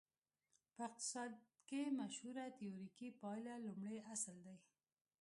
په 0.75 0.81
اقتصاد 0.89 1.31
کې 1.67 1.81
مشهوره 1.99 2.45
تیوریکي 2.57 3.07
پایله 3.21 3.53
لومړی 3.65 3.97
اصل 4.13 4.37
دی. 4.45 4.57